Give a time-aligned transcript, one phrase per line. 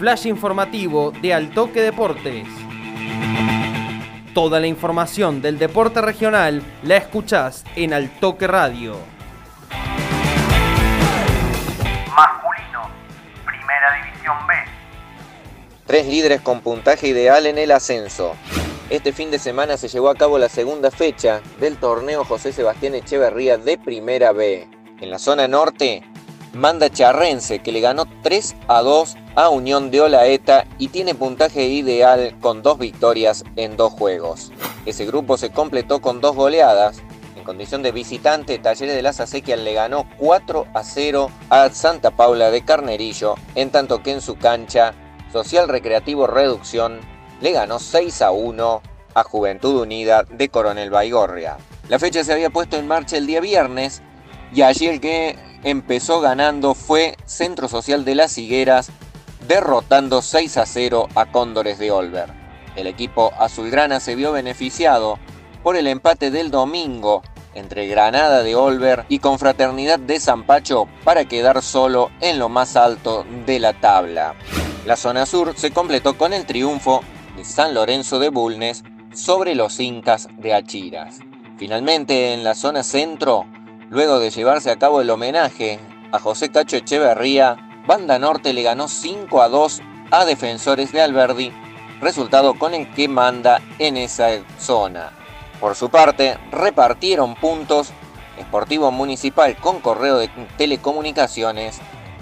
[0.00, 2.48] flash informativo de Altoque Deportes.
[4.32, 8.96] Toda la información del deporte regional la escuchás en Altoque Radio.
[12.16, 12.88] Masculino,
[13.44, 14.54] Primera División B.
[15.84, 18.36] Tres líderes con puntaje ideal en el ascenso.
[18.88, 22.94] Este fin de semana se llevó a cabo la segunda fecha del torneo José Sebastián
[22.94, 24.66] Echeverría de Primera B.
[24.98, 26.02] En la zona norte,
[26.52, 31.64] manda Charrense que le ganó 3 a 2 a Unión de Olaeta y tiene puntaje
[31.64, 34.52] ideal con dos victorias en dos juegos.
[34.86, 37.02] Ese grupo se completó con dos goleadas.
[37.36, 42.10] En condición de visitante, Talleres de la Acequia le ganó 4 a 0 a Santa
[42.10, 44.94] Paula de Carnerillo, en tanto que en su cancha,
[45.32, 47.00] Social Recreativo Reducción
[47.40, 48.82] le ganó 6 a 1
[49.14, 51.56] a Juventud Unida de Coronel Baigorria.
[51.88, 54.02] La fecha se había puesto en marcha el día viernes
[54.52, 58.90] y allí el que empezó ganando fue Centro Social de las Higueras,
[59.46, 62.32] derrotando 6 a 0 a Cóndores de Olver.
[62.76, 65.18] El equipo azulgrana se vio beneficiado
[65.62, 67.22] por el empate del domingo
[67.54, 73.24] entre Granada de Olver y Confraternidad de Zampacho para quedar solo en lo más alto
[73.46, 74.34] de la tabla.
[74.86, 77.02] La zona sur se completó con el triunfo
[77.36, 81.18] de San Lorenzo de Bulnes sobre los Incas de Achiras.
[81.58, 83.46] Finalmente, en la zona centro,
[83.90, 85.80] Luego de llevarse a cabo el homenaje
[86.12, 87.56] a José Cacho Echeverría,
[87.88, 91.52] Banda Norte le ganó 5 a 2 a Defensores de Alberdi,
[92.00, 94.28] resultado con el que manda en esa
[94.60, 95.10] zona.
[95.58, 97.90] Por su parte, repartieron puntos
[98.38, 101.80] Esportivo Municipal con Correo de Telecomunicaciones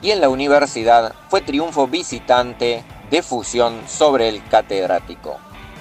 [0.00, 5.36] y en la universidad fue triunfo visitante de fusión sobre el catedrático.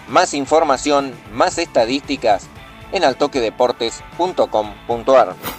[0.09, 2.49] Más información, más estadísticas
[2.91, 5.58] en altoquedeportes.com.ar.